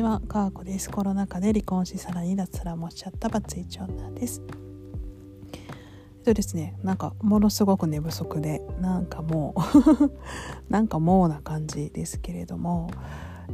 [0.00, 0.90] ちは、かーこです。
[0.90, 4.40] コロナ禍で離婚し、さらに脱サラもしちゃったバツイチ女です。
[5.52, 5.56] え
[6.22, 12.90] っとですね、なんかものすごく寝不足で、なんかもう なんかもうな感じですけれども、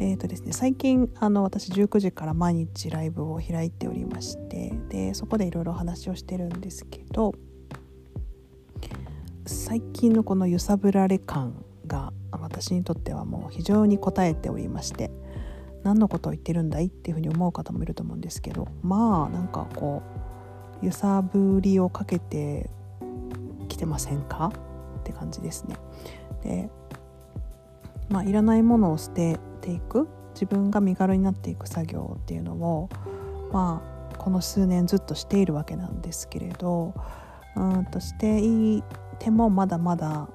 [0.00, 7.34] えーとですね、最近あの私19時から毎日ライブを開いておりましてでそこでいろいろ話をしてるんですけど
[9.44, 15.10] 最近のこの揺さぶられ感が私にとってはもう非常に応えておりまして
[15.82, 20.02] 何のことを言ってるんだいっていうふうに思う方もいると思うんですけどまあなんかこ
[20.82, 22.70] う揺さぶりをかけて
[23.68, 24.52] きてませんか？
[25.00, 25.76] って感じですね。
[26.42, 26.70] で
[28.08, 30.08] まあいらないものを捨てていく？
[30.34, 32.88] 自分が身軽になっていく作業っていうのを
[33.52, 36.94] まあこの数年ずっとしているわけなんですけれど
[37.56, 38.82] うんとしてい
[39.18, 40.28] てもまだまだ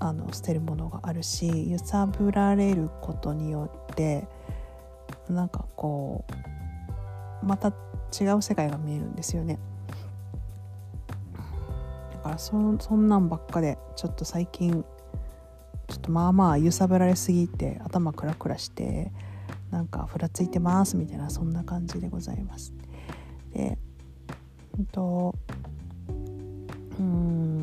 [0.00, 4.26] あの捨てるものがあるし揺さぶられることによって
[5.30, 6.24] なんかこ
[7.42, 9.58] うまた違う世界が見えるんですよね。
[12.12, 14.84] だからそそんなんばっかでちょっと最近
[15.88, 19.10] ちょっとまあまあ揺さぶられすぎて頭クラクラして
[19.70, 22.72] なんかふらついてますみたいなそんな感じでございます。
[23.52, 23.78] で、
[24.78, 25.34] えっと
[26.98, 27.59] うん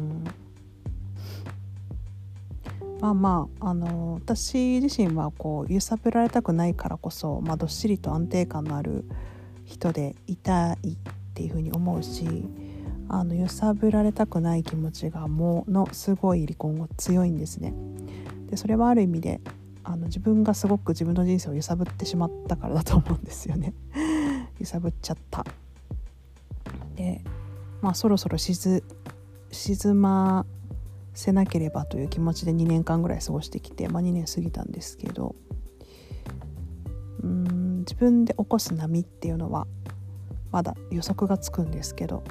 [3.00, 9.06] まあまああの私自身はこう揺さぶられたくないからこそ、まあ、どっしりと安定感のある
[9.66, 10.98] 人でいたいっ
[11.34, 12.25] ていうふうに思うし
[13.09, 17.73] あの揺さぶられたくない気持ちがものすごい離婚後強いんですね。
[18.50, 19.42] でそれはある意味で
[19.84, 23.73] あの自分がすごく自分の人生を揺さぶってしまったからだと思うんですよね。
[24.59, 25.45] 揺さぶっちゃった。
[26.95, 27.22] で
[27.81, 28.84] まあそろそろ静
[29.94, 30.45] ま
[31.17, 35.35] せなければという気持ちで2年間ぐらい過ごしてきて、まあ、2年過ぎたんですけど
[37.23, 39.65] うん自分で起こす波っていうのは
[40.51, 42.23] まだ予測がつくんですけど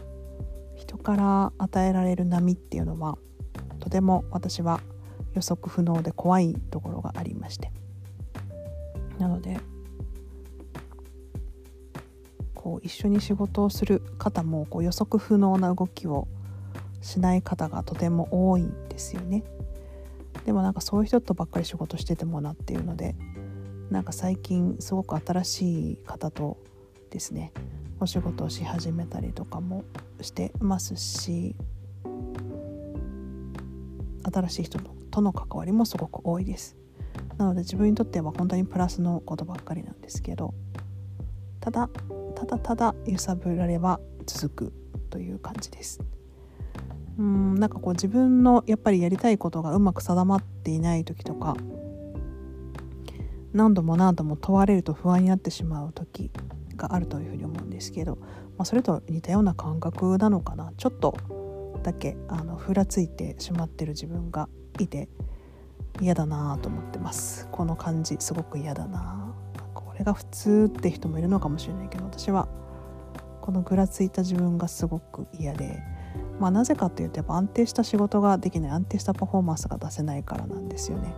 [0.76, 3.18] 人から与えられる波っていうのは
[3.80, 4.80] とても私は
[5.34, 7.72] 予測不能で怖いところがありまして。
[9.18, 9.58] なので
[12.54, 16.28] こう一緒に仕事をする方もこう予測不能な動きを
[17.06, 19.44] しない方がとても多いんですよね。
[20.44, 23.16] でもなんかそういう人とばっかり仕事しててもなっていうので
[23.90, 26.56] なんか最近すごく新しい方と
[27.10, 27.52] ですね
[27.98, 29.84] お仕事をし始めたりとかも
[30.20, 31.56] してますし
[34.32, 34.78] 新しい人
[35.10, 36.76] との関わりもすごく多いです
[37.38, 40.54] なので自分にとっては本当にプラスのことばっかりなんですけど
[41.60, 41.88] ただ
[42.34, 44.72] ただただ揺さぶられは続く
[45.10, 46.00] という感じです
[47.18, 51.56] うんなんかこう自分のやっぱりやりたいことがうまく定まっていない時とか
[53.52, 56.30] 何度も何度も問われると不安になってしまう時
[56.76, 61.16] があるというふうに思うんですけど、まあ、それと似たような感覚なのかなちょっと
[61.82, 65.08] だけあのふらついてしまってる自分がいて
[66.02, 69.34] 嫌だなと思ってますこの感じすごく嫌だな
[69.72, 72.48] これが普通って人もいるのかもしれないけど私は
[73.40, 75.95] このぐらついた自分がすごく嫌で。
[76.38, 81.14] まあ、なぜかというとやっぱ安定した仕事ができない安定したパフォーマンスが出せないからなんですよね。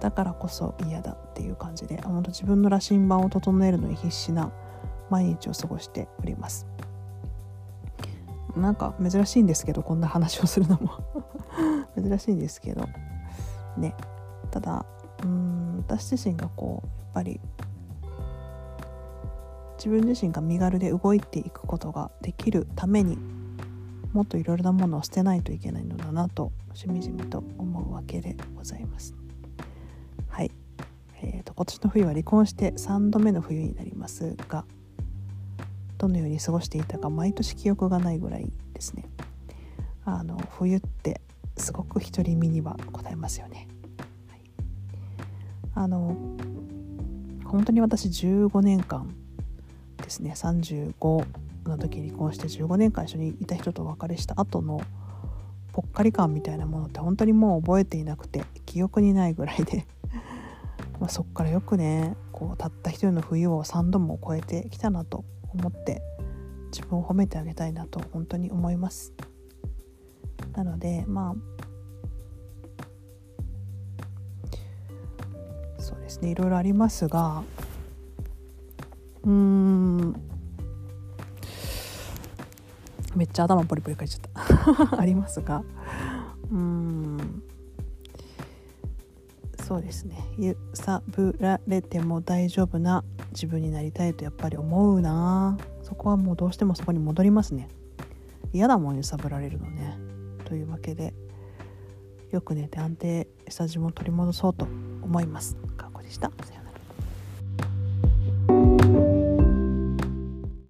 [0.00, 4.50] だからこそ嫌だっていう感じで本当自分の羅針盤を整えるのに必死な
[5.10, 6.66] 毎日を過ごしております。
[8.56, 10.90] なんか珍しいんですけどこんな話をするのも。
[12.00, 12.86] 珍しいんですけど。
[13.76, 13.94] ね。
[14.50, 14.86] ただ
[15.22, 17.40] うん私自身がこうやっぱり
[19.76, 23.18] 自分自身が身軽で動いていくことができるために
[24.12, 29.14] もっといろいろなものを捨てないといけないのだなとしみじみと思うわけでございます。
[30.28, 30.50] はい、
[31.22, 34.64] えーと、今年の冬は離婚して3度目の冬になりますが
[35.98, 39.04] どのように過ごしていたか毎年記憶がないぐらいですね。
[40.04, 41.20] あの冬って
[41.56, 43.68] すごく独り身には応えますよね。
[44.28, 44.40] はい、
[45.74, 46.16] あの
[47.44, 49.14] 本当に私15年間
[50.10, 50.32] ですね。
[50.34, 51.24] 35
[51.66, 54.80] の時離婚して15年間一緒にいた人とお別れした後の
[55.72, 59.86] ぽっかり感みたいなものって本当にもう覚えていなくて記憶にないぐらいで。
[60.98, 65.24] まそっからよくねこうたった一人の冬を3度も超えてきたなと
[65.54, 66.02] 思って
[66.70, 69.14] 自分を褒めてあげたいなと本当に思います。
[70.52, 71.34] なのでまあ
[75.78, 76.32] そうですね。
[76.32, 77.44] いろいろありますが
[79.24, 80.14] うーん。
[83.16, 84.98] めっちゃ頭ポリポリかいちゃった。
[85.00, 85.62] ありますが。
[86.50, 87.42] うん。
[89.64, 90.24] そうですね。
[90.38, 95.58] 揺さぶられても大丈夫な自分になりたいとやっぱり思うな。
[95.82, 97.68] そこはもうどうしてもそこに戻りますね。
[98.52, 99.98] 嫌だもん揺さぶられるのね。
[100.44, 101.14] というわけで
[102.30, 104.66] よく寝て安定した自分を取り戻そうと
[105.02, 105.56] 思います。
[105.76, 106.32] かっこでした。